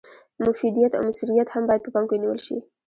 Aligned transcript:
مفیدیت 0.45 0.91
او 0.95 1.03
مثمریت 1.09 1.49
هم 1.51 1.63
باید 1.67 1.83
په 1.83 1.89
پام 1.93 2.03
کې 2.07 2.13
ونیول 2.15 2.39
شي. 2.45 2.57